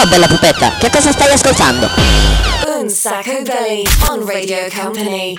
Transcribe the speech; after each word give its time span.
Ciao 0.00 0.08
bella 0.08 0.28
pupetta, 0.28 0.76
che 0.78 0.88
cosa 0.88 1.12
stai 1.12 1.30
ascoltando? 1.30 1.86
Un 2.78 2.88
Sacco 2.88 3.42
Belly 3.42 3.82
on 4.08 4.26
Radio 4.26 4.66
Company. 4.74 5.34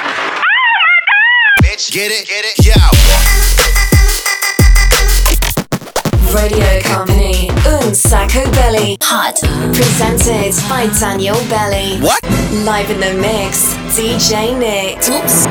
Bitch, 1.59 1.89
get 1.89 2.11
it, 2.11 2.27
get 2.27 2.45
it, 2.45 2.63
yo. 2.63 2.75
Radio 6.29 6.79
Company. 6.83 7.49
Un 7.65 7.95
Sacco 7.95 8.47
Belly. 8.49 8.97
Hot. 9.01 9.39
Presented 9.73 10.53
by 10.69 10.87
Daniel 10.99 11.41
Belly. 11.47 11.99
What? 11.99 12.21
Live 12.63 12.91
in 12.91 12.99
the 12.99 13.13
mix. 13.13 13.73
DJ 13.95 14.55
Nick. 14.55 14.99
Oops. 15.09 15.47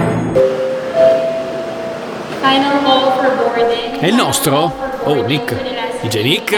Final 2.41 2.81
call 2.85 3.11
for 3.17 3.35
boarding. 3.35 3.99
È 3.99 4.07
il 4.07 4.15
nostro? 4.15 4.73
Oh, 5.03 5.27
Nick. 5.27 5.53
DJ 6.03 6.23
Nick 6.23 6.55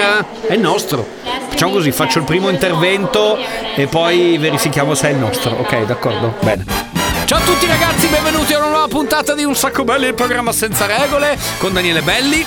è 0.46 0.52
il 0.52 0.60
nostro. 0.60 1.08
Facciamo 1.52 1.72
così, 1.72 1.92
faccio 1.92 2.18
il 2.18 2.24
primo 2.24 2.48
intervento 2.48 3.36
e 3.76 3.86
poi 3.86 4.38
verifichiamo 4.38 4.94
se 4.94 5.08
è 5.08 5.12
il 5.12 5.18
nostro. 5.18 5.54
Ok, 5.58 5.84
d'accordo? 5.84 6.34
Bene. 6.40 6.91
Ciao 7.32 7.40
a 7.40 7.44
tutti 7.46 7.64
ragazzi, 7.64 8.08
benvenuti 8.08 8.52
a 8.52 8.58
una 8.58 8.68
nuova 8.68 8.88
puntata 8.88 9.34
di 9.34 9.42
Un 9.42 9.54
Sacco 9.54 9.84
Belli, 9.84 10.06
il 10.06 10.12
programma 10.12 10.52
senza 10.52 10.84
regole, 10.84 11.38
con 11.56 11.72
Daniele 11.72 12.02
Belli, 12.02 12.44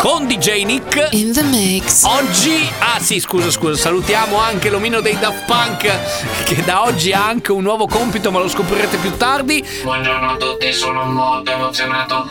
con 0.00 0.26
DJ 0.26 0.64
Nick. 0.64 1.10
In 1.12 1.32
the 1.32 1.44
mix. 1.44 2.02
Oggi, 2.02 2.68
ah 2.80 2.98
sì, 2.98 3.20
scusa, 3.20 3.48
scusa, 3.52 3.80
salutiamo 3.80 4.36
anche 4.38 4.70
l'omino 4.70 5.00
dei 5.00 5.16
Daft 5.16 5.44
Punk 5.44 6.42
che 6.42 6.64
da 6.64 6.82
oggi 6.82 7.12
ha 7.12 7.24
anche 7.24 7.52
un 7.52 7.62
nuovo 7.62 7.86
compito, 7.86 8.32
ma 8.32 8.40
lo 8.40 8.48
scoprirete 8.48 8.96
più 8.96 9.16
tardi. 9.16 9.64
Buongiorno 9.84 10.32
a 10.32 10.36
tutti, 10.36 10.72
sono 10.72 11.04
molto 11.04 11.52
emozionato. 11.52 12.28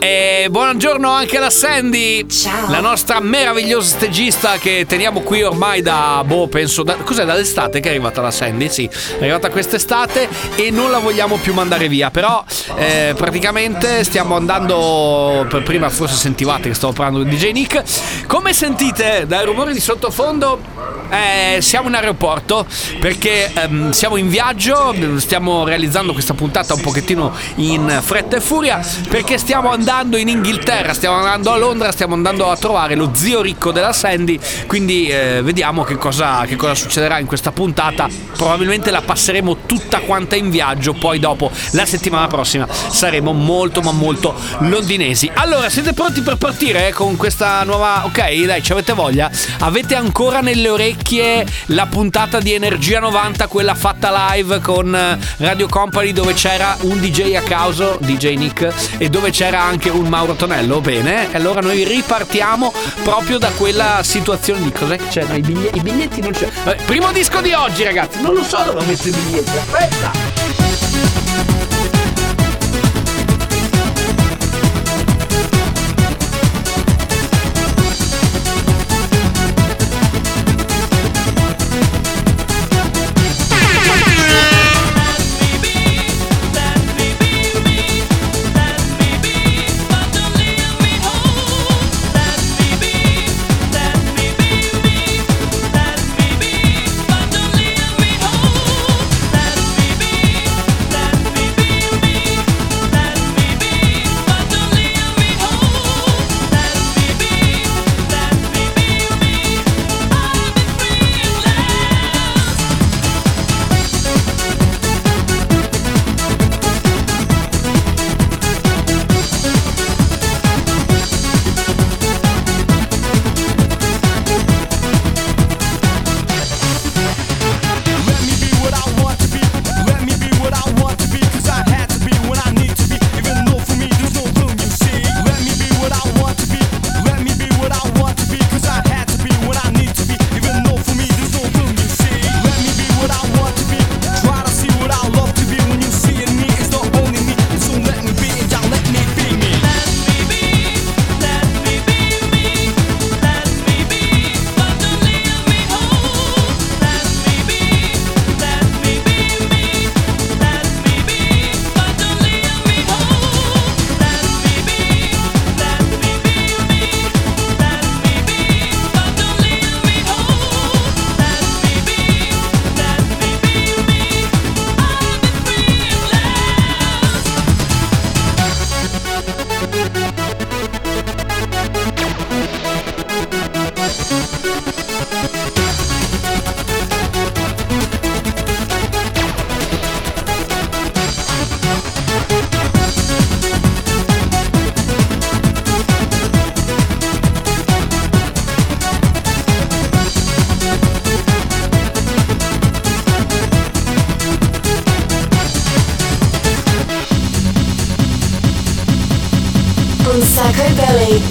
E 0.00 0.48
buongiorno 0.50 1.08
anche 1.08 1.36
alla 1.36 1.50
Sandy, 1.50 2.26
Ciao. 2.26 2.68
la 2.68 2.80
nostra 2.80 3.20
meravigliosa 3.20 3.96
stagista 3.96 4.56
che 4.58 4.84
teniamo 4.88 5.20
qui 5.20 5.42
ormai 5.42 5.82
da, 5.82 6.24
boh, 6.26 6.48
penso, 6.48 6.82
da, 6.82 6.96
cos'è, 6.96 7.24
dall'estate 7.24 7.78
che 7.78 7.88
è 7.88 7.90
arrivata 7.92 8.20
la 8.20 8.30
Sandy? 8.32 8.68
Sì, 8.68 8.88
è 8.88 9.20
arrivata 9.20 9.50
quest'estate 9.50 10.28
e 10.56 10.70
non 10.80 10.90
la 10.90 10.98
vogliamo 10.98 11.36
più 11.36 11.52
mandare 11.52 11.88
via, 11.88 12.10
però 12.10 12.42
eh, 12.76 13.12
praticamente 13.14 14.02
stiamo 14.02 14.34
andando, 14.34 15.44
per 15.46 15.62
prima 15.62 15.90
forse 15.90 16.14
sentivate 16.14 16.68
che 16.68 16.74
stavo 16.74 16.94
parlando 16.94 17.22
di 17.22 17.36
DJ 17.36 17.52
Nick, 17.52 17.82
come 18.26 18.54
sentite 18.54 19.26
dai 19.26 19.44
rumori 19.44 19.74
di 19.74 19.80
sottofondo? 19.80 20.98
Eh, 21.10 21.60
siamo 21.60 21.88
in 21.88 21.96
aeroporto 21.96 22.64
perché 23.00 23.52
ehm, 23.52 23.90
siamo 23.90 24.16
in 24.16 24.28
viaggio, 24.28 24.94
stiamo 25.18 25.64
realizzando 25.64 26.12
questa 26.12 26.34
puntata 26.34 26.74
un 26.74 26.80
pochettino 26.80 27.34
in 27.56 27.98
fretta 28.00 28.36
e 28.36 28.40
furia 28.40 28.80
perché 29.08 29.36
stiamo 29.36 29.72
andando 29.72 30.16
in 30.16 30.28
Inghilterra, 30.28 30.94
stiamo 30.94 31.16
andando 31.16 31.50
a 31.50 31.56
Londra, 31.56 31.90
stiamo 31.90 32.14
andando 32.14 32.48
a 32.48 32.56
trovare 32.56 32.94
lo 32.94 33.10
zio 33.12 33.42
ricco 33.42 33.72
della 33.72 33.92
Sandy, 33.92 34.38
quindi 34.66 35.08
eh, 35.08 35.42
vediamo 35.42 35.82
che 35.82 35.96
cosa, 35.96 36.44
che 36.46 36.54
cosa 36.54 36.76
succederà 36.76 37.18
in 37.18 37.26
questa 37.26 37.50
puntata, 37.50 38.08
probabilmente 38.36 38.92
la 38.92 39.02
passeremo 39.02 39.58
tutta 39.66 39.98
quanta 39.98 40.36
in 40.36 40.48
viaggio, 40.48 40.68
poi 40.98 41.18
dopo 41.18 41.50
la 41.72 41.86
settimana 41.86 42.26
prossima 42.26 42.66
saremo 42.70 43.32
molto 43.32 43.80
ma 43.80 43.92
molto 43.92 44.34
londinesi. 44.60 45.30
Allora, 45.34 45.68
siete 45.68 45.92
pronti 45.92 46.20
per 46.20 46.36
partire 46.36 46.92
con 46.92 47.16
questa 47.16 47.62
nuova... 47.64 48.04
Ok, 48.04 48.44
dai, 48.44 48.62
ci 48.62 48.72
avete 48.72 48.92
voglia? 48.92 49.30
Avete 49.60 49.94
ancora 49.94 50.40
nelle 50.40 50.68
orecchie 50.68 51.46
la 51.66 51.86
puntata 51.86 52.40
di 52.40 52.52
Energia 52.52 53.00
90, 53.00 53.46
quella 53.46 53.74
fatta 53.74 54.32
live 54.32 54.60
con 54.60 54.94
eh, 54.94 55.18
Radio 55.38 55.68
Company 55.68 56.12
dove 56.12 56.34
c'era 56.34 56.76
un 56.80 56.98
DJ 57.00 57.34
a 57.34 57.42
caso, 57.42 57.98
DJ 58.00 58.36
Nick, 58.36 58.72
e 58.98 59.08
dove 59.08 59.30
c'era 59.30 59.62
anche 59.62 59.88
un 59.88 60.06
Mauro 60.06 60.34
Tonello? 60.34 60.80
Bene, 60.80 61.28
allora 61.32 61.60
noi 61.60 61.84
ripartiamo 61.84 62.72
proprio 63.02 63.38
da 63.38 63.50
quella 63.50 64.00
situazione 64.02 64.62
di 64.62 64.72
cos'è 64.72 64.96
che 64.96 65.08
c'è? 65.08 65.24
No, 65.24 65.36
i, 65.36 65.40
biglietti, 65.40 65.78
i 65.78 65.82
biglietti 65.82 66.20
non 66.20 66.32
c'è. 66.32 66.48
Eh, 66.64 66.76
primo 66.86 67.10
disco 67.12 67.40
di 67.40 67.52
oggi, 67.52 67.84
ragazzi. 67.84 68.20
Non 68.20 68.34
lo 68.34 68.44
so 68.44 68.62
dove 68.64 68.80
ho 68.82 68.86
messo 68.86 69.08
i 69.08 69.12
biglietti. 69.12 69.50
Aspetta. 69.50 70.39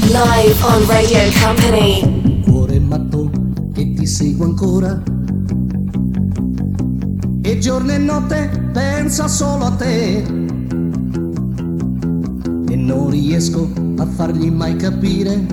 Live 0.10 0.64
on 0.64 0.88
Radio 0.88 1.20
Company. 1.40 2.42
cuore 2.42 2.80
matto 2.80 3.30
che 3.72 3.94
ti 3.94 4.08
seguo 4.08 4.46
ancora. 4.46 5.00
E 7.44 7.60
giorno 7.60 7.92
e 7.92 7.98
notte 8.00 8.50
pensa 8.74 9.28
solo 9.28 9.66
a 9.66 9.72
te. 9.74 10.18
E 12.68 12.76
non 12.76 13.12
riesco 13.12 13.70
a 13.98 14.08
fargli 14.08 14.50
mai 14.50 14.76
capire 14.78 15.46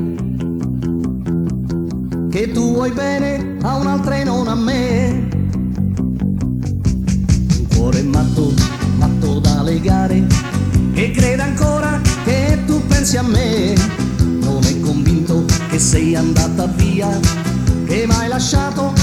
che 2.30 2.50
tu 2.50 2.72
vuoi 2.72 2.92
bene 2.92 3.58
a 3.60 3.76
un'altra 3.76 4.16
e 4.16 4.24
non 4.24 4.48
a 4.48 4.54
me. 4.54 5.28
Un 7.58 7.66
cuore 7.74 8.02
matto, 8.04 8.54
matto 8.96 9.38
da 9.38 9.62
legare, 9.62 10.26
e 10.94 11.10
crede 11.10 11.42
ancora 11.42 12.00
che 12.24 12.58
tu 12.64 12.80
pensi 12.86 13.18
a 13.18 13.22
me. 13.22 13.75
Che 15.76 15.82
sei 15.82 16.14
andata 16.14 16.64
via, 16.68 17.20
che 17.84 18.06
m'hai 18.06 18.28
lasciato 18.28 18.94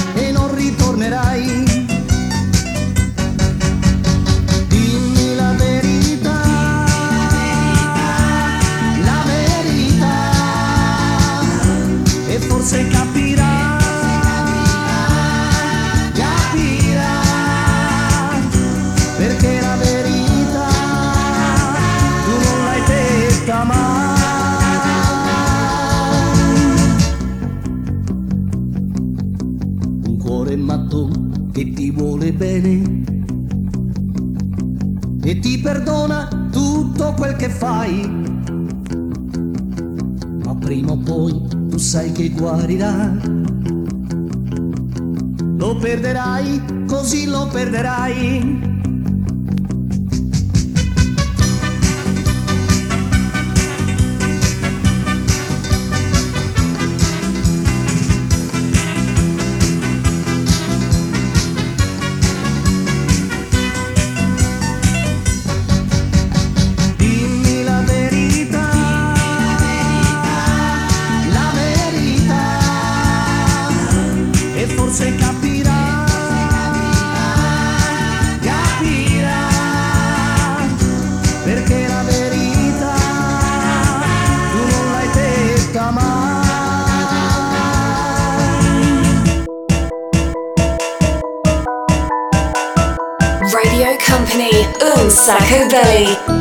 vuole 32.24 32.32
bene 32.32 33.04
e 35.24 35.40
ti 35.40 35.60
perdona 35.60 36.48
tutto 36.52 37.14
quel 37.18 37.36
che 37.36 37.50
fai. 37.50 38.08
Ma 40.46 40.56
prima 40.56 40.92
o 40.92 40.98
poi 40.98 41.42
tu 41.70 41.78
sai 41.78 42.12
che 42.12 42.30
guarirà. 42.30 43.12
Lo 45.58 45.76
perderai, 45.78 46.86
così 46.88 47.26
lo 47.26 47.48
perderai. 47.52 48.73
Belly. 95.74 96.33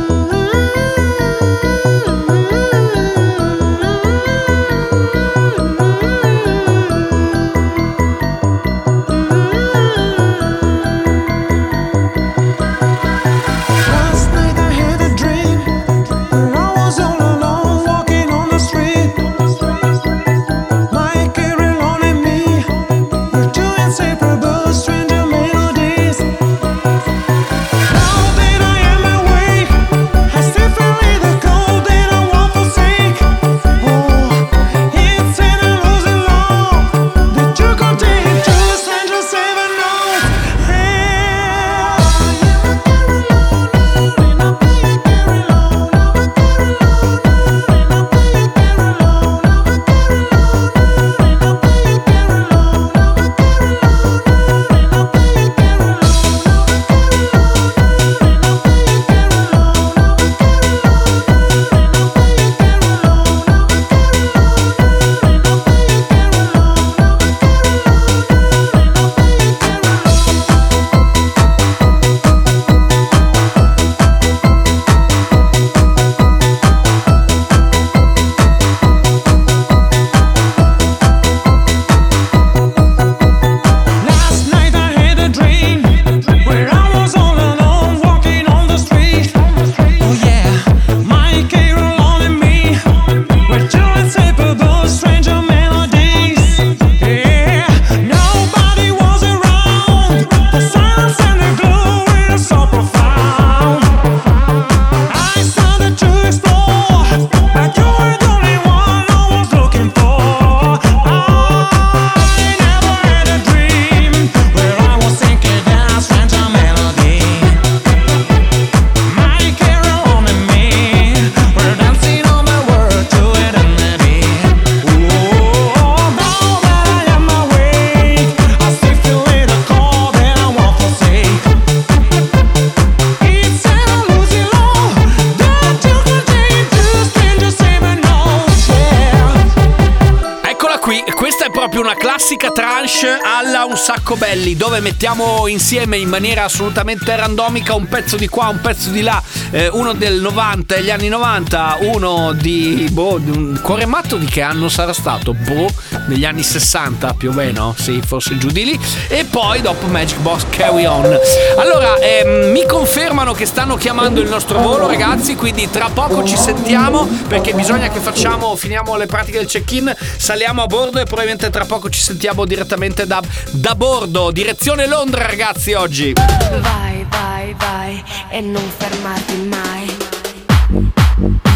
Sacco 143.83 144.15
belli 144.15 144.55
dove 144.55 144.79
mettiamo 144.79 145.45
insieme 145.47 145.97
in 145.97 146.07
maniera 146.07 146.45
assolutamente 146.45 147.13
randomica 147.17 147.75
un 147.75 147.85
pezzo 147.89 148.15
di 148.15 148.29
qua, 148.29 148.47
un 148.47 148.61
pezzo 148.61 148.89
di 148.91 149.01
là, 149.01 149.21
eh, 149.51 149.67
uno 149.67 149.91
del 149.91 150.21
90 150.21 150.75
e 150.75 150.83
gli 150.83 150.89
anni 150.89 151.09
90, 151.09 151.79
uno 151.81 152.31
di 152.31 152.87
boh, 152.89 153.15
un 153.15 153.59
cuore 153.61 153.85
matto 153.85 154.15
di 154.15 154.25
che 154.25 154.41
anno 154.41 154.69
sarà 154.69 154.93
stato? 154.93 155.33
Boh, 155.33 155.69
negli 156.07 156.25
anni 156.25 156.43
60 156.43 157.13
più 157.13 157.29
o 157.29 157.33
meno, 157.33 157.75
sì, 157.77 158.01
forse 158.05 158.37
giù 158.37 158.47
di 158.47 158.65
lì 158.65 158.79
e 159.07 159.25
poi 159.25 159.61
dopo 159.61 159.87
Magic 159.87 160.19
Box 160.19 160.45
Carry 160.49 160.85
On. 160.85 161.17
Allora, 161.57 161.97
ehm, 161.97 162.51
mi 162.51 162.65
confermano 162.65 163.33
che 163.33 163.45
stanno 163.45 163.75
chiamando 163.75 164.21
il 164.21 164.29
nostro 164.29 164.59
volo 164.59 164.87
ragazzi, 164.87 165.35
quindi 165.35 165.69
tra 165.69 165.89
poco 165.93 166.23
ci 166.23 166.37
sentiamo 166.37 167.07
perché 167.27 167.53
bisogna 167.53 167.89
che 167.89 167.99
facciamo, 167.99 168.55
finiamo 168.55 168.95
le 168.97 169.05
pratiche 169.05 169.37
del 169.37 169.47
check-in, 169.47 169.93
saliamo 170.17 170.63
a 170.63 170.67
bordo 170.67 170.99
e 170.99 171.05
probabilmente 171.05 171.49
tra 171.49 171.65
poco 171.65 171.89
ci 171.89 171.99
sentiamo 171.99 172.45
direttamente 172.45 173.05
da, 173.05 173.21
da 173.51 173.75
bordo, 173.75 174.31
direzione 174.31 174.87
Londra 174.87 175.25
ragazzi 175.25 175.73
oggi. 175.73 176.13
Vai, 176.13 177.05
vai, 177.09 177.53
vai 177.57 178.03
e 178.29 178.41
non 178.41 178.63
fermarti 178.77 179.35
mai. 179.49 179.72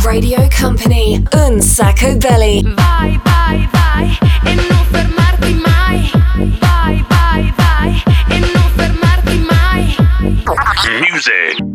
Radio 0.08 0.48
Company, 0.58 1.22
Un 1.34 1.60
Sacco 1.60 2.16
Belly. 2.16 2.64
Vai, 2.64 3.20
vai, 3.26 3.70
vai 3.74 4.18
e 4.46 4.56
non 4.56 4.86
fermarti 4.90 5.54
mai. 5.56 6.10
Vai, 6.62 7.06
vai, 7.10 7.54
vai 7.58 8.04
e 8.30 8.40
non 8.40 8.72
fermarti 8.78 9.38
mai. 9.40 9.96
Music. 11.12 11.67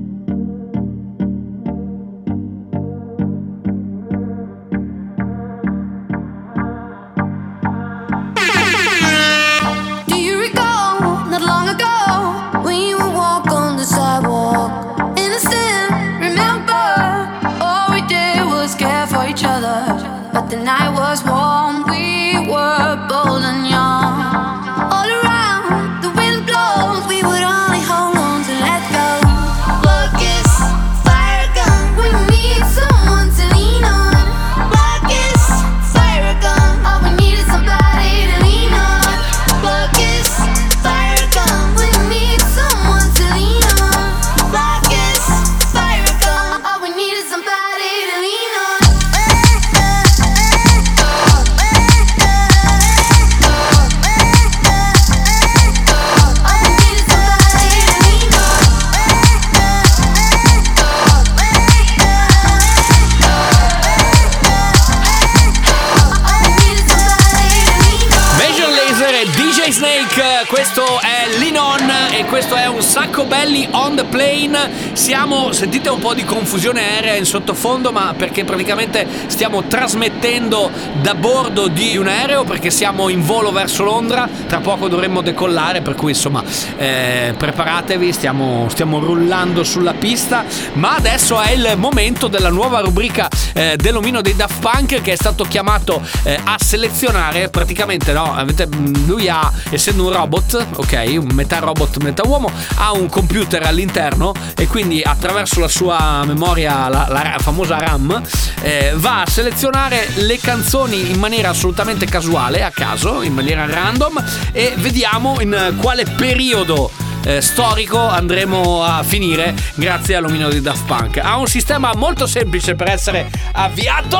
Siamo 74.94 75.41
Sentite 75.52 75.90
un 75.90 76.00
po' 76.00 76.14
di 76.14 76.24
confusione 76.24 76.80
aerea 76.80 77.14
in 77.14 77.24
sottofondo, 77.24 77.92
ma 77.92 78.14
perché 78.16 78.42
praticamente 78.42 79.06
stiamo 79.26 79.64
trasmettendo 79.64 80.70
da 81.00 81.14
bordo 81.14 81.68
di 81.68 81.96
un 81.96 82.08
aereo 82.08 82.44
perché 82.44 82.70
siamo 82.70 83.08
in 83.08 83.22
volo 83.22 83.52
verso 83.52 83.84
Londra. 83.84 84.28
Tra 84.48 84.58
poco 84.60 84.88
dovremmo 84.88 85.20
decollare, 85.20 85.82
per 85.82 85.94
cui 85.94 86.12
insomma 86.12 86.42
eh, 86.78 87.34
preparatevi, 87.36 88.12
stiamo, 88.12 88.66
stiamo 88.70 88.98
rullando 88.98 89.62
sulla 89.62 89.92
pista. 89.92 90.44
Ma 90.74 90.96
adesso 90.96 91.38
è 91.40 91.52
il 91.52 91.74
momento 91.76 92.28
della 92.28 92.50
nuova 92.50 92.80
rubrica 92.80 93.28
eh, 93.52 93.76
dell'omino 93.76 94.20
dei 94.22 94.34
Daft 94.34 94.60
Punk 94.60 95.00
che 95.02 95.12
è 95.12 95.16
stato 95.16 95.44
chiamato 95.44 96.00
eh, 96.24 96.38
a 96.42 96.56
selezionare 96.58 97.48
praticamente 97.48 98.12
no 98.12 98.34
avete- 98.34 98.66
mh, 98.66 99.06
lui 99.06 99.28
ha 99.28 99.50
essendo 99.70 100.06
un 100.06 100.12
robot 100.12 100.66
ok 100.76 100.92
metà 101.32 101.58
robot 101.58 101.98
metà 102.02 102.26
uomo 102.26 102.50
ha 102.76 102.92
un 102.92 103.08
computer 103.08 103.62
all'interno 103.64 104.32
e 104.56 104.66
quindi 104.66 105.02
attraverso 105.02 105.41
la 105.46 105.68
sua 105.68 106.24
memoria 106.24 106.88
la, 106.88 107.06
la 107.08 107.36
famosa 107.38 107.78
RAM 107.78 108.22
eh, 108.62 108.92
va 108.96 109.22
a 109.22 109.26
selezionare 109.28 110.08
le 110.16 110.38
canzoni 110.38 111.10
in 111.10 111.18
maniera 111.18 111.50
assolutamente 111.50 112.06
casuale 112.06 112.62
a 112.62 112.70
caso 112.70 113.22
in 113.22 113.32
maniera 113.32 113.66
random 113.66 114.24
e 114.52 114.74
vediamo 114.76 115.40
in 115.40 115.74
quale 115.80 116.04
periodo 116.04 116.90
eh, 117.24 117.40
storico 117.40 117.98
andremo 117.98 118.84
a 118.84 119.02
finire 119.02 119.54
grazie 119.74 120.16
all'omino 120.16 120.48
di 120.48 120.60
Daft 120.60 120.84
Punk. 120.86 121.18
Ha 121.18 121.36
un 121.36 121.46
sistema 121.46 121.92
molto 121.94 122.26
semplice 122.26 122.74
per 122.74 122.88
essere 122.88 123.30
avviato. 123.52 124.18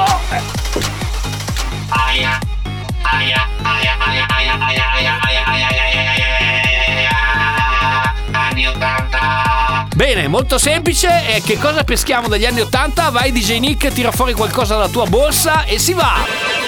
Aia, 1.88 2.38
aia, 3.02 3.48
aia, 3.52 3.56
aia, 3.62 3.96
aia, 3.98 4.26
aia, 4.28 4.58
aia, 4.58 4.78
aia, 4.88 5.44
aia, 5.44 5.44
aia, 5.46 5.82
aia, 5.82 6.12
aia, 6.12 7.10
anni 8.32 8.66
80. 8.66 9.61
Bene, 10.02 10.26
molto 10.26 10.58
semplice. 10.58 11.32
E 11.32 11.42
che 11.42 11.56
cosa 11.58 11.84
peschiamo 11.84 12.26
dagli 12.26 12.44
anni 12.44 12.60
80? 12.62 13.10
Vai 13.10 13.30
DJ 13.30 13.60
Nick, 13.60 13.92
tira 13.92 14.10
fuori 14.10 14.32
qualcosa 14.32 14.74
dalla 14.74 14.88
tua 14.88 15.06
borsa 15.06 15.62
e 15.62 15.78
si 15.78 15.92
va. 15.92 16.61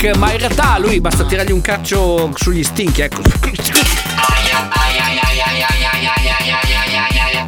Stick, 0.00 0.16
ma 0.16 0.32
in 0.32 0.38
realtà 0.38 0.72
a 0.72 0.78
lui 0.78 0.98
basta 0.98 1.24
tirargli 1.24 1.52
un 1.52 1.60
calcio 1.60 2.32
sugli 2.34 2.64
Stink, 2.64 2.98
ecco. 3.00 3.20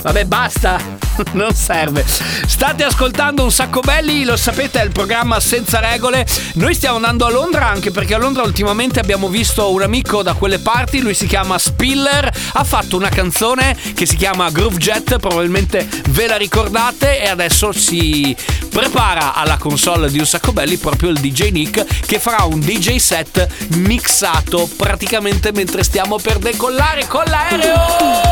Vabbè, 0.03 0.25
basta, 0.27 0.79
non 1.33 1.55
serve. 1.55 2.05
State 2.07 2.85
ascoltando 2.85 3.43
un 3.43 3.51
sacco 3.51 3.81
belli, 3.81 4.25
lo 4.25 4.37
sapete, 4.37 4.81
è 4.81 4.85
il 4.85 4.93
programma 4.93 5.41
senza 5.41 5.81
regole. 5.81 6.27
Noi 6.55 6.75
stiamo 6.75 6.97
andando 6.97 7.25
a 7.25 7.31
Londra 7.31 7.69
anche 7.69 7.91
perché 7.91 8.15
a 8.15 8.19
Londra 8.19 8.43
ultimamente 8.43 9.01
abbiamo 9.01 9.29
visto 9.29 9.71
un 9.71 9.81
amico 9.81 10.23
da 10.23 10.35
quelle 10.35 10.59
parti, 10.59 11.01
lui 11.01 11.15
si 11.15 11.27
chiama 11.27 11.57
Spiller, 11.57 12.31
ha 12.53 12.65
fatto 12.65 12.97
una 12.97 13.09
canzone 13.09 13.75
che 13.95 14.05
si 14.05 14.17
chiama 14.17 14.51
Groove 14.51 14.77
Jet, 14.77 15.19
probabilmente 15.19 15.89
ve 16.11 16.27
la 16.27 16.37
ricordate 16.37 17.23
e 17.23 17.29
adesso 17.29 17.73
si 17.73 18.37
prepara 18.73 19.35
alla 19.35 19.59
console 19.59 20.11
di 20.11 20.19
un 20.19 20.27
sacco 20.27 20.53
belli 20.53 20.79
proprio 20.79 21.11
il 21.11 21.21
DJ 21.21 21.51
Nick 21.51 22.07
che 22.07 22.19
farà 22.19 22.45
un 22.45 22.59
DJ 22.59 22.97
set 22.97 23.47
mixato 23.77 24.69
praticamente 24.77 25.53
mentre 25.53 25.85
stiamo 25.85 26.17
per 26.17 26.39
decollare 26.39 27.07
con 27.07 27.23
l'aereo. 27.25 28.32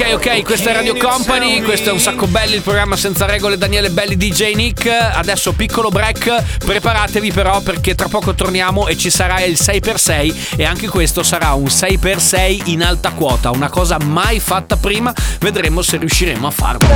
ok, 0.00 0.14
ok, 0.14 0.44
questa 0.44 0.70
è 0.70 0.74
Radio 0.74 0.94
Company, 0.96 1.60
questo 1.60 1.90
è 1.90 1.92
un 1.92 1.98
sacco 1.98 2.28
belli, 2.28 2.54
il 2.54 2.62
programma 2.62 2.94
senza 2.94 3.26
regole, 3.26 3.58
Daniele 3.58 3.90
Belli, 3.90 4.16
DJ 4.16 4.54
Nick. 4.54 4.86
Adesso 4.86 5.54
piccolo 5.54 5.88
break, 5.88 6.58
preparatevi 6.64 7.32
però 7.32 7.60
perché 7.60 7.96
tra 7.96 8.06
poco 8.06 8.32
torniamo 8.32 8.86
e 8.86 8.96
ci 8.96 9.10
sarà 9.10 9.42
il 9.42 9.56
6x6 9.60 10.56
e 10.56 10.64
anche 10.64 10.88
questo 10.88 11.24
sarà 11.24 11.52
un 11.54 11.64
6x6 11.64 12.62
in 12.66 12.84
alta 12.84 13.10
quota, 13.10 13.50
una 13.50 13.68
cosa 13.70 13.98
mai 13.98 14.38
fatta 14.38 14.76
prima, 14.76 15.12
vedremo 15.40 15.82
se 15.82 15.96
riusciremo 15.96 16.46
a 16.46 16.50
farlo. 16.50 16.86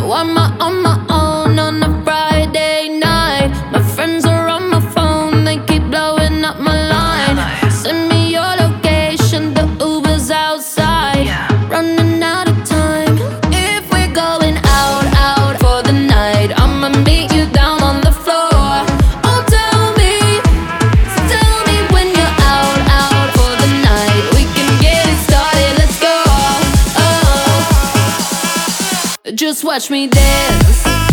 oh. 0.00 0.04
One 0.04 0.34
more 0.34 0.57
Just 29.48 29.64
watch 29.64 29.88
me 29.88 30.08
dance. 30.08 31.07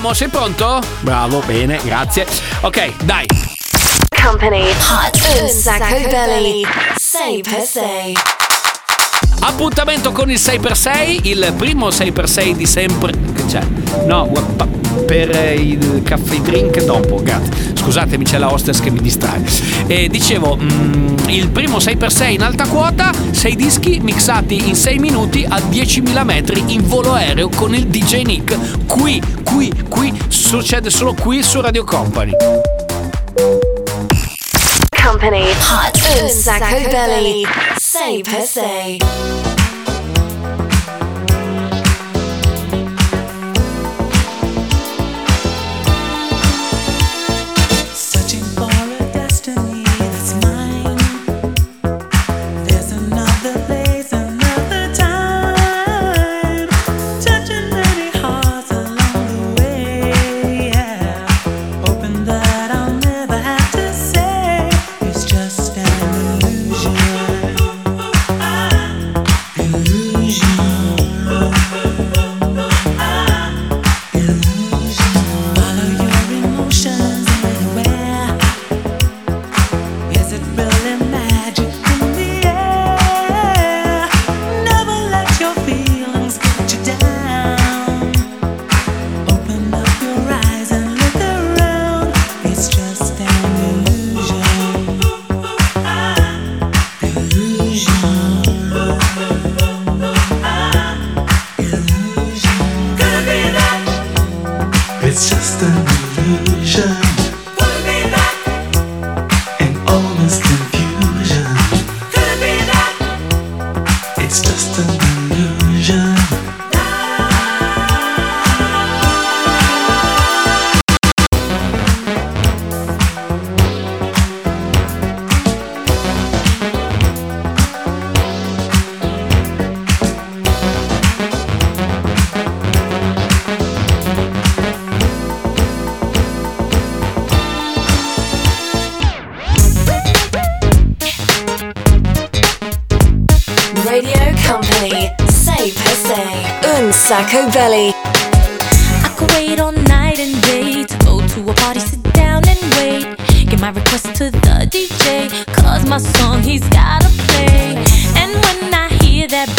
Andiamo, 0.00 0.14
sei 0.14 0.28
pronto? 0.28 0.80
Bravo, 1.00 1.42
bene, 1.44 1.78
grazie. 1.84 2.26
Ok, 2.62 3.04
dai. 3.04 3.26
Company 4.08 4.70
Hot 4.70 5.46
sacco 5.46 6.08
belly 6.08 6.64
6x6 6.98 8.12
Appuntamento 9.40 10.12
con 10.12 10.30
il 10.30 10.38
6x6, 10.38 11.20
il 11.24 11.52
primo 11.54 11.88
6x6 11.88 12.52
di 12.52 12.64
sempre. 12.64 13.12
Che 13.12 13.44
c'è? 13.44 13.62
No, 14.06 14.22
what, 14.22 14.79
per 15.06 15.30
eh, 15.30 15.54
il 15.54 16.02
caffè 16.04 16.36
drink 16.40 16.84
dopo, 16.84 17.22
grazie. 17.22 17.74
Scusatemi, 17.74 18.24
c'è 18.24 18.38
la 18.38 18.52
hostess 18.52 18.80
che 18.80 18.90
mi 18.90 19.00
distrae. 19.00 19.42
E 19.86 20.08
dicevo, 20.08 20.56
mm, 20.56 21.16
il 21.28 21.48
primo 21.48 21.78
6x6 21.78 22.30
in 22.30 22.42
alta 22.42 22.66
quota, 22.66 23.12
6 23.30 23.56
dischi 23.56 24.00
mixati 24.00 24.68
in 24.68 24.74
6 24.74 24.98
minuti 24.98 25.46
a 25.48 25.56
10.000 25.56 26.24
metri 26.24 26.62
in 26.68 26.86
volo 26.86 27.12
aereo 27.12 27.48
con 27.48 27.74
il 27.74 27.86
DJ 27.86 28.22
Nick. 28.22 28.86
Qui, 28.86 29.20
qui, 29.44 29.72
qui, 29.88 30.12
succede 30.28 30.90
solo 30.90 31.14
qui 31.14 31.42
su 31.42 31.60
Radio 31.60 31.84
Company. 31.84 32.32
Company. 35.02 35.42
Hot 35.42 36.22
un 36.22 36.28
sacco 36.28 36.88
belly. 36.90 37.44
6x6. 37.78 39.59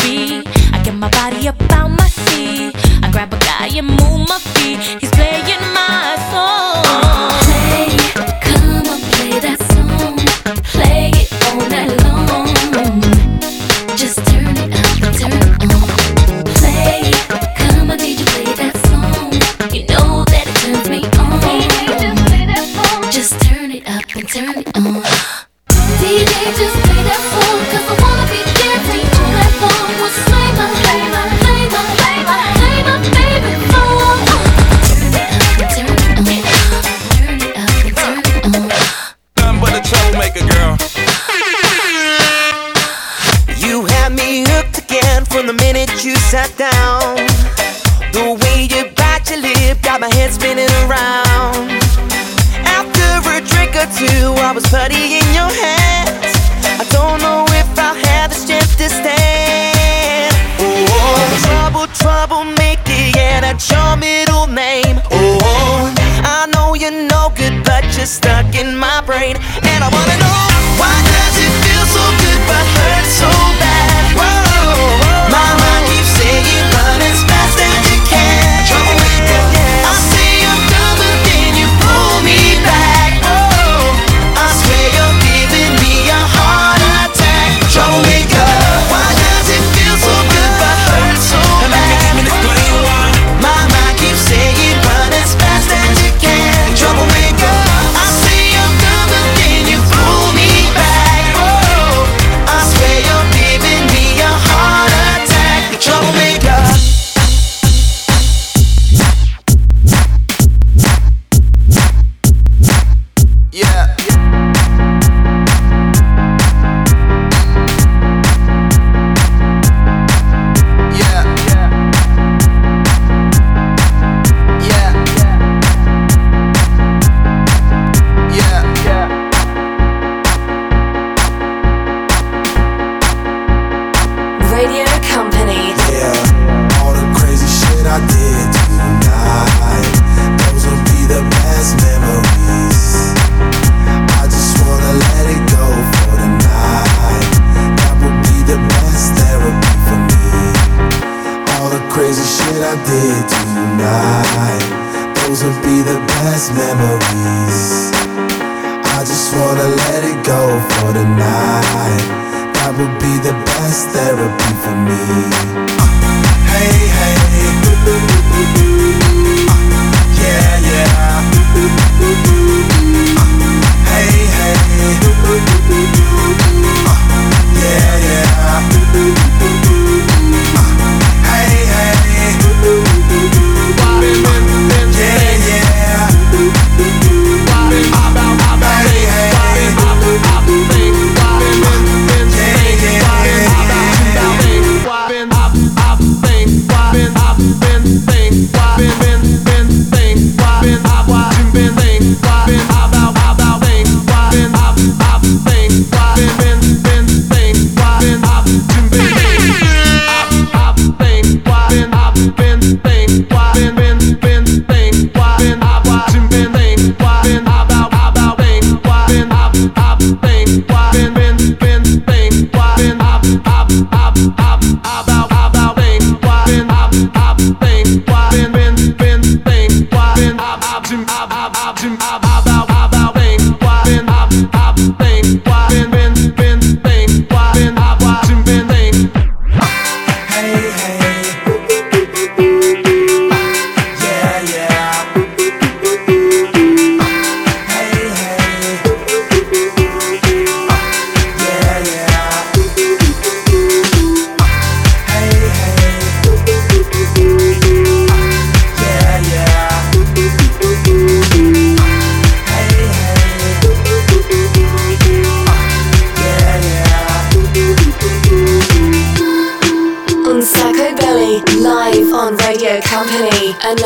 be. 0.03 0.43
I 0.73 0.81
get 0.83 0.95
my 0.95 1.09
body 1.09 1.47
up 1.47 1.61
out 1.71 1.89
my 1.89 2.07
seat. 2.07 2.73
I 3.03 3.09
grab 3.11 3.33
a 3.33 3.37
guy 3.37 3.67
and 3.77 3.87
move 3.87 4.27
my 4.27 4.39
feet. 4.53 4.79
He's 5.01 5.11
playing 5.11 5.63
my 5.73 5.90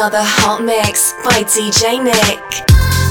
Another 0.05 0.21
hot 0.21 0.63
mix 0.63 1.13
by 1.23 1.41
DJ 1.41 1.97
Nick. 1.97 3.04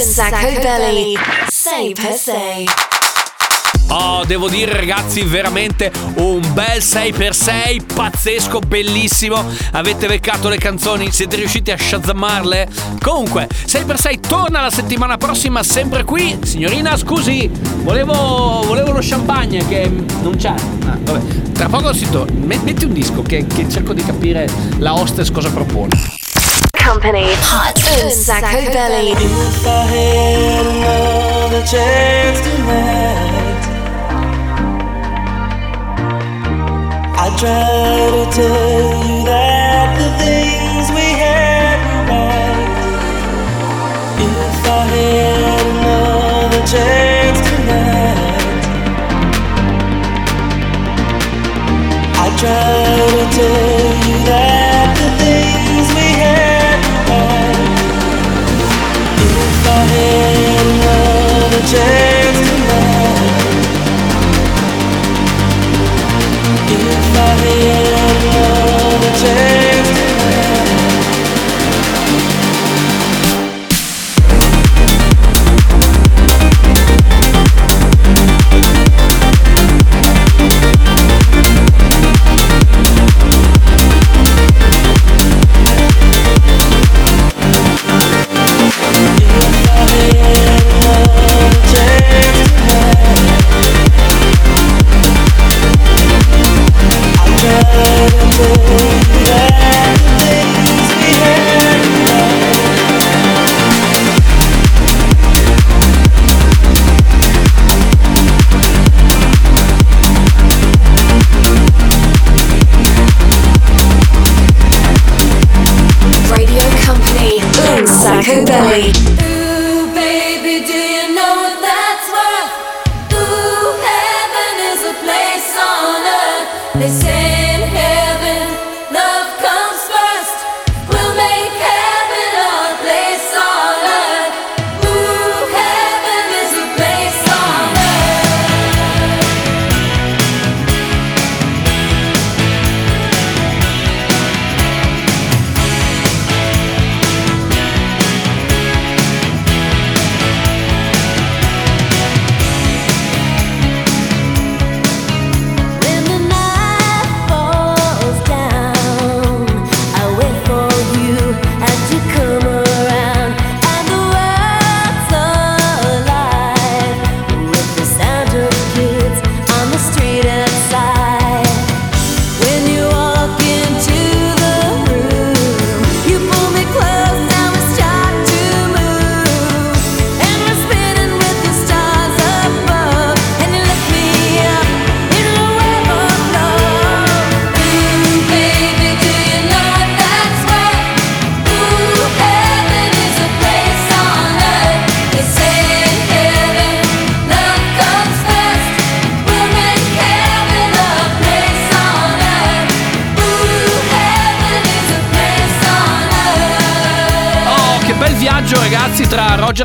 Hot 0.00 0.06
Unsacco 0.06 0.60
Belly. 0.62 1.14
Say 1.50 1.92
per 1.92 2.14
se. 2.14 2.64
Oh, 3.88 4.24
devo 4.24 4.48
dire 4.48 4.72
ragazzi, 4.72 5.20
veramente 5.24 5.92
un 6.14 6.40
bel 6.54 6.78
6x6, 6.78 7.82
pazzesco, 7.92 8.60
bellissimo. 8.60 9.44
Avete 9.72 10.06
beccato 10.06 10.48
le 10.48 10.56
canzoni, 10.56 11.12
siete 11.12 11.36
riusciti 11.36 11.70
a 11.70 11.76
shazzamarle? 11.76 12.68
Comunque, 13.02 13.46
6x6 13.66 14.20
torna 14.26 14.62
la 14.62 14.70
settimana 14.70 15.18
prossima 15.18 15.62
sempre 15.62 16.04
qui. 16.04 16.38
Signorina, 16.44 16.96
scusi, 16.96 17.50
volevo, 17.82 18.62
volevo 18.64 18.92
lo 18.92 19.00
champagne 19.02 19.66
che 19.68 19.86
non 20.22 20.34
c'è. 20.36 20.54
Ah, 20.86 20.96
vabbè. 20.98 21.50
Tra 21.52 21.68
poco 21.68 21.92
si 21.92 22.08
torna. 22.08 22.46
Me- 22.46 22.60
Metti 22.62 22.86
un 22.86 22.94
disco 22.94 23.20
che, 23.20 23.46
che 23.46 23.68
cerco 23.68 23.92
di 23.92 24.02
capire 24.02 24.48
la 24.78 24.94
hostess 24.94 25.30
cosa 25.30 25.50
propone. 25.50 25.90
Company 26.90 27.30
Hot 27.46 27.78
Unsacco 28.02 28.66
Belly. 28.72 29.12
If 29.12 29.64
I 29.64 29.68
had 29.94 30.66
another 30.74 31.62
chance 31.64 32.40
tonight, 32.42 33.62
I'd 37.14 37.34
try 37.38 38.10
to 38.10 38.24
tell 38.34 38.90
you 39.06 39.22
that 39.22 39.88
the 40.00 40.10
things 40.18 40.90
we 40.90 41.06
had 41.14 41.78
were 41.86 42.10
right. 42.10 42.74
If 44.26 44.66
I 44.66 44.82
had 44.90 45.62
another 45.70 46.62
chance 46.66 47.38
tonight, 47.50 48.66
I'd 52.18 52.34
try 52.36 52.74
to 53.14 53.22
tell 53.36 53.89
another 61.72 62.09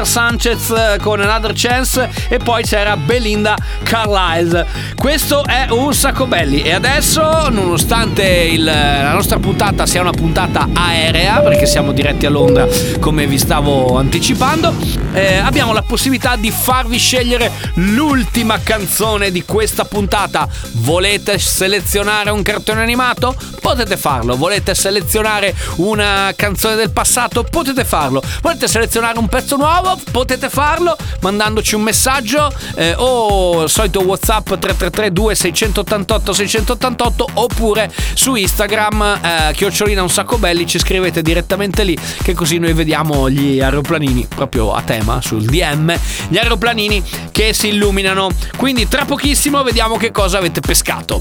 tra 0.06 0.25
Roger 0.25 0.25
Sanchez 0.36 0.70
eh, 0.72 0.98
con 1.02 1.22
Another 1.22 1.54
Chance 1.56 2.10
e 2.28 2.40
poi 2.40 2.62
c'era 2.64 2.98
Belinda 2.98 3.56
Carlisle. 3.84 4.66
Questo 4.96 5.46
è 5.46 5.68
un 5.70 5.94
sacco 5.94 6.26
belli 6.28 6.62
e 6.62 6.74
adesso 6.74 7.48
nonostante 7.50 8.24
il- 8.24 8.64
la 8.66 9.14
nostra 9.14 9.40
puntata 9.40 9.86
sia 9.86 10.02
una 10.02 10.12
puntata 10.12 10.68
aerea 10.74 11.40
perché 11.40 11.66
siamo 11.66 11.94
diretti 11.94 12.26
a 12.26 12.30
Londra 12.30 12.68
come 13.00 13.28
vi 13.28 13.38
stavo 13.38 13.98
anticipando, 13.98 14.74
eh, 15.14 15.38
abbiamo 15.38 15.72
la 15.72 15.84
possibilità 15.84 16.36
di 16.36 16.52
farvi 16.52 16.98
scegliere 16.98 17.50
l'ultima 17.76 18.60
canzone 18.62 19.32
di 19.32 19.44
questa 19.46 19.86
puntata. 19.86 20.48
Volete 20.74 21.40
selezionare 21.40 22.30
un 22.32 22.42
cartone 22.42 22.82
animato? 22.82 23.36
Potete 23.62 23.96
farlo. 23.96 24.36
Volete 24.36 24.76
selezionare 24.76 25.56
una 25.78 26.34
canzone 26.36 26.76
del 26.76 26.92
passato? 26.92 27.44
Potete 27.44 27.86
farlo. 27.86 28.22
Volete 28.42 28.68
selezionare 28.68 29.18
un 29.18 29.28
pezzo 29.30 29.56
nuovo? 29.56 29.98
Potete 30.12 30.25
farlo 30.50 30.96
mandandoci 31.22 31.76
un 31.76 31.82
messaggio 31.82 32.52
eh, 32.76 32.94
o 32.98 33.68
solito 33.68 34.02
WhatsApp 34.02 34.46
333 34.48 35.12
2688 35.12 36.34
688 36.34 37.30
oppure 37.34 37.92
su 38.14 38.36
Instagram 38.36 39.20
eh, 39.22 39.54
chiocciolina 39.54 40.02
un 40.02 40.10
sacco 40.10 40.38
belli 40.38 40.66
ci 40.66 40.80
scrivete 40.80 41.22
direttamente 41.22 41.84
lì 41.84 41.98
che 42.22 42.34
così 42.34 42.58
noi 42.58 42.74
vediamo 42.74 43.30
gli 43.30 43.60
aeroplanini 43.60 44.28
proprio 44.34 44.74
a 44.74 44.82
tema 44.82 45.22
sul 45.22 45.44
DM 45.44 45.96
gli 46.28 46.38
aeroplanini 46.38 47.04
che 47.32 47.54
si 47.54 47.68
illuminano. 47.70 48.30
Quindi 48.58 48.88
tra 48.88 49.06
pochissimo 49.06 49.62
vediamo 49.64 49.98
che 49.98 50.12
cosa 50.12 50.38
avete 50.38 50.62
pescato. 50.62 51.18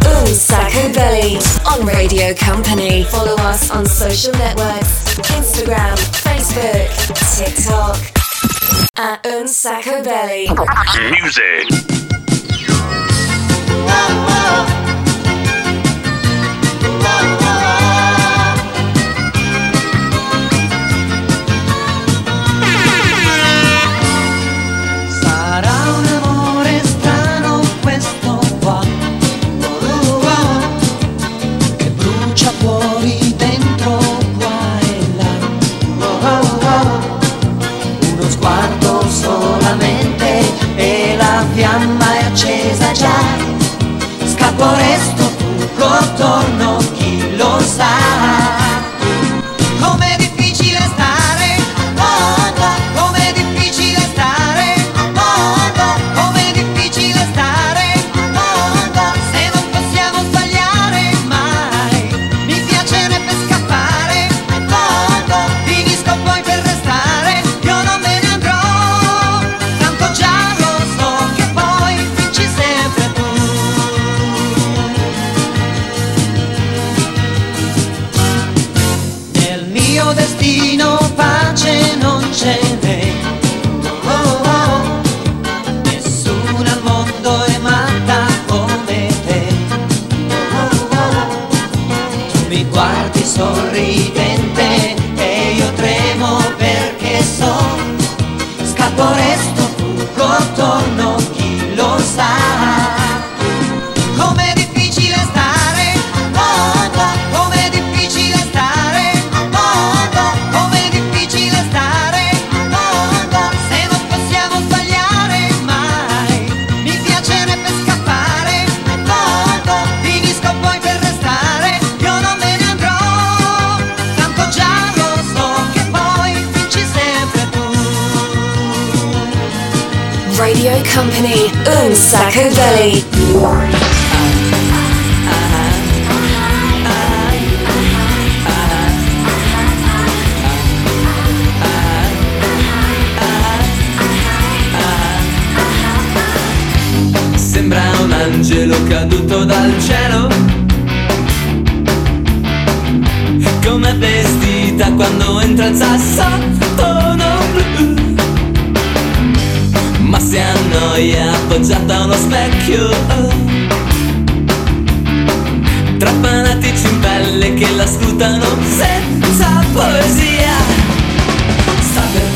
Un 0.00 0.34
Sacco 0.34 0.88
Belly 0.92 1.38
on 1.64 1.86
Radio 1.88 2.34
Company. 2.34 3.04
Follow 3.04 3.36
us 3.38 3.70
on 3.70 3.86
social 3.86 4.34
networks 4.36 4.87
Instagram, 5.26 5.96
Facebook, 6.22 6.88
TikTok. 7.36 7.98
At 8.96 9.26
Un 9.26 9.46
Sacco 9.48 10.02
Belly. 10.02 10.48
Music. 11.20 11.88
Sarà 14.38 14.77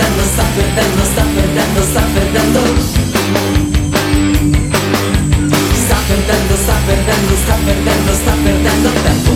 perdendo, 0.02 0.24
sta 0.24 0.44
perdendo, 0.54 1.04
sta 1.04 1.22
perdendo, 1.34 1.82
sta 1.82 2.00
perdendo 2.14 2.60
Sta 5.74 5.96
perdendo, 6.08 6.56
sta 6.56 6.76
perdendo, 6.86 7.36
sta 7.36 7.56
perdendo, 7.64 8.14
sta 8.14 8.34
perdendo 8.42 8.90
tempo. 9.02 9.32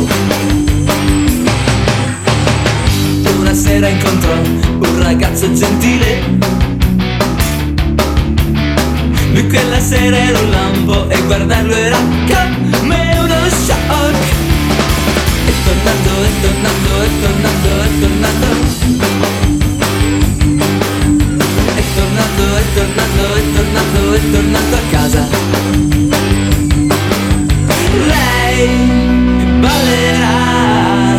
Una 3.40 3.54
sera 3.54 3.88
incontrò 3.88 4.32
un 4.32 5.02
ragazzo 5.02 5.52
gentile. 5.52 6.22
Lui 9.32 9.46
quella 9.48 9.80
sera 9.80 10.16
era 10.16 10.38
un 10.38 10.50
lampo 10.50 11.08
e 11.08 11.20
guardarlo 11.22 11.74
era 11.74 11.96
come 11.96 13.16
uno 13.20 13.34
shock. 13.50 14.24
E 15.46 15.52
tornando, 15.64 16.10
e 16.24 16.40
tornando, 16.40 17.02
e 17.02 17.20
tornando, 17.20 17.68
e 17.84 18.00
tornando. 18.00 18.55
Tornando 24.30 24.76
a 24.76 24.80
casa. 24.90 25.28
Lei 28.06 28.68
ballerà 29.60 31.18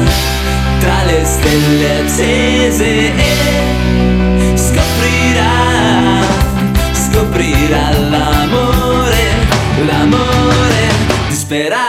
tra 0.80 1.04
le 1.06 1.26
stelle 1.26 2.00
accese 2.02 3.16
e 3.16 4.56
scoprirà, 4.56 6.24
scoprirà 6.94 7.92
l'amore, 8.10 9.24
l'amore 9.86 10.88
disperato. 11.30 11.87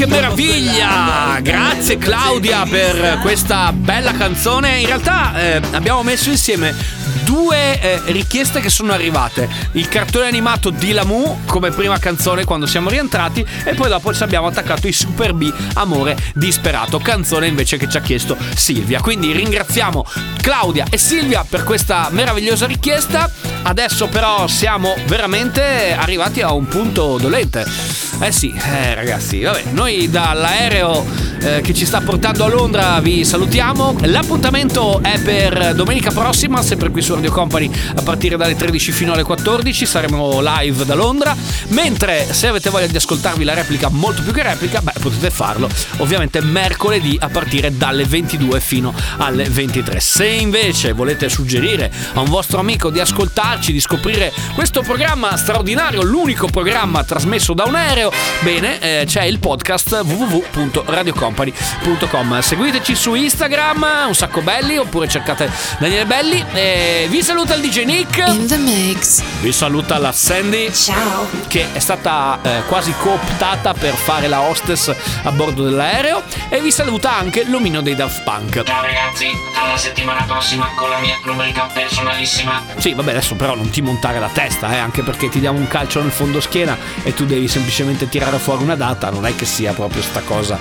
Che 0.00 0.06
meraviglia! 0.06 1.38
Grazie 1.42 1.98
Claudia 1.98 2.64
per 2.64 3.18
questa 3.20 3.70
bella 3.70 4.12
canzone. 4.12 4.78
In 4.78 4.86
realtà 4.86 5.38
eh, 5.38 5.60
abbiamo 5.72 6.02
messo 6.02 6.30
insieme 6.30 6.74
due 7.22 7.78
eh, 7.78 8.00
richieste 8.06 8.60
che 8.60 8.70
sono 8.70 8.94
arrivate. 8.94 9.46
Il 9.72 9.88
cartone 9.88 10.26
animato 10.26 10.70
di 10.70 10.92
Lamu 10.92 11.40
come 11.44 11.70
prima 11.70 11.98
canzone 11.98 12.44
quando 12.44 12.64
siamo 12.64 12.88
rientrati 12.88 13.44
e 13.64 13.74
poi 13.74 13.90
dopo 13.90 14.14
ci 14.14 14.22
abbiamo 14.22 14.46
attaccato 14.46 14.88
i 14.88 14.92
Super 14.92 15.34
B 15.34 15.52
Amore 15.74 16.16
Disperato, 16.32 16.98
canzone 16.98 17.46
invece 17.46 17.76
che 17.76 17.86
ci 17.86 17.98
ha 17.98 18.00
chiesto 18.00 18.38
Silvia. 18.54 19.02
Quindi 19.02 19.32
ringraziamo 19.32 20.06
Claudia 20.40 20.86
e 20.88 20.96
Silvia 20.96 21.44
per 21.46 21.62
questa 21.62 22.08
meravigliosa 22.10 22.64
richiesta. 22.64 23.30
Adesso 23.64 24.08
però 24.08 24.46
siamo 24.46 24.94
veramente 25.04 25.94
arrivati 25.94 26.40
a 26.40 26.52
un 26.52 26.66
punto 26.66 27.18
dolente. 27.18 28.09
Eh 28.22 28.32
sì, 28.32 28.52
eh, 28.54 28.94
ragazzi, 28.94 29.40
vabbè, 29.40 29.62
noi 29.70 30.10
dall'aereo 30.10 31.06
eh, 31.42 31.62
che 31.62 31.72
ci 31.72 31.86
sta 31.86 32.00
portando 32.00 32.44
a 32.44 32.48
Londra 32.48 33.00
vi 33.00 33.24
salutiamo. 33.24 33.96
L'appuntamento 34.02 35.00
è 35.02 35.18
per 35.20 35.74
domenica 35.74 36.10
prossima, 36.10 36.60
sempre 36.62 36.90
qui 36.90 37.00
su 37.00 37.14
Radio 37.14 37.32
Company 37.32 37.70
a 37.96 38.02
partire 38.02 38.36
dalle 38.36 38.56
13 38.56 38.92
fino 38.92 39.12
alle 39.12 39.22
14. 39.22 39.86
Saremo 39.86 40.40
live 40.42 40.84
da 40.84 40.94
Londra. 40.94 41.34
Mentre 41.68 42.26
se 42.30 42.48
avete 42.48 42.68
voglia 42.68 42.86
di 42.86 42.96
ascoltarvi 42.96 43.42
la 43.42 43.54
replica 43.54 43.88
molto 43.88 44.22
più 44.22 44.32
che 44.32 44.42
replica, 44.42 44.82
beh, 44.82 44.92
potete 45.00 45.30
farlo 45.30 45.68
ovviamente 45.98 46.42
mercoledì 46.42 47.16
a 47.18 47.28
partire 47.28 47.74
dalle 47.74 48.04
22 48.04 48.60
fino 48.60 48.92
alle 49.16 49.44
23. 49.44 49.98
Se 49.98 50.26
invece 50.26 50.92
volete 50.92 51.28
suggerire 51.30 51.90
a 52.14 52.20
un 52.20 52.28
vostro 52.28 52.58
amico 52.58 52.90
di 52.90 53.00
ascoltarci, 53.00 53.72
di 53.72 53.80
scoprire 53.80 54.30
questo 54.54 54.82
programma 54.82 55.36
straordinario, 55.38 56.02
l'unico 56.02 56.48
programma 56.48 57.02
trasmesso 57.02 57.54
da 57.54 57.64
un 57.64 57.76
aereo, 57.76 58.09
bene, 58.40 58.78
eh, 58.80 59.04
c'è 59.06 59.24
il 59.24 59.38
podcast 59.38 60.02
www.radiocompany.com. 60.04 62.40
Seguiteci 62.40 62.94
su 62.94 63.14
Instagram, 63.14 64.06
un 64.08 64.14
sacco 64.14 64.40
belli, 64.40 64.76
oppure 64.76 65.08
cercate 65.08 65.50
Daniele 65.78 66.06
Belli. 66.06 66.44
E 66.52 67.06
vi 67.08 67.22
saluta 67.22 67.54
il 67.54 67.62
DJ 67.62 67.84
Nick. 67.84 68.18
In 68.28 68.46
the 68.46 68.56
mix. 68.56 69.22
Vi 69.40 69.52
saluta 69.52 69.98
la 69.98 70.12
Sandy. 70.12 70.72
Ciao. 70.72 71.28
Che 71.46 71.72
è 71.72 71.78
stata 71.78 72.38
eh, 72.42 72.62
quasi 72.66 72.94
cooptata 72.98 73.74
per 73.74 73.94
fare 73.94 74.28
la 74.28 74.40
hostess 74.40 74.94
a 75.22 75.30
bordo 75.32 75.64
dell'aereo. 75.64 76.22
E 76.48 76.60
vi 76.60 76.70
saluta 76.70 77.16
anche 77.16 77.44
l'omino 77.44 77.80
dei 77.80 77.94
Daft 77.94 78.22
Punk. 78.22 78.62
Ciao 78.64 78.82
ragazzi, 78.82 79.28
alla 79.54 79.76
settimana 79.76 80.22
prossima 80.24 80.70
con 80.74 80.90
la 80.90 80.98
mia 80.98 81.18
rubrica 81.24 81.68
personalissima. 81.72 82.62
Sì, 82.76 82.94
vabbè, 82.94 83.10
adesso 83.10 83.34
però 83.34 83.54
non 83.54 83.70
ti 83.70 83.80
montare 83.80 84.18
la 84.18 84.30
testa, 84.32 84.72
eh, 84.72 84.78
anche 84.78 85.02
perché 85.02 85.28
ti 85.28 85.40
diamo 85.40 85.58
un 85.58 85.68
calcio 85.68 86.00
nel 86.00 86.10
fondo 86.10 86.40
schiena 86.40 86.76
e 87.02 87.14
tu 87.14 87.24
devi 87.24 87.48
semplicemente 87.48 87.99
veramente 88.00 88.08
tirare 88.08 88.38
fuori 88.38 88.62
una 88.62 88.76
data 88.76 89.10
non 89.10 89.26
è 89.26 89.34
che 89.34 89.44
sia 89.44 89.72
proprio 89.72 90.00
sta 90.02 90.20
cosa 90.20 90.58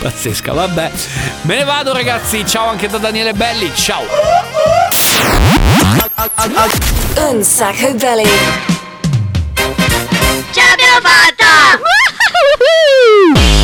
pazzesca. 0.00 0.52
Vabbè, 0.52 0.90
me 1.42 1.56
ne 1.56 1.64
vado 1.64 1.92
ragazzi, 1.92 2.44
ciao 2.46 2.68
anche 2.68 2.88
da 2.88 2.98
Daniele 2.98 3.32
Belli, 3.32 3.70
ciao! 3.74 4.02
Un 7.28 7.42
sacco 7.42 7.94
belli! 7.94 8.28
Ce 10.50 10.60
l'abbiamo 10.60 11.00
fatta! 11.02 11.78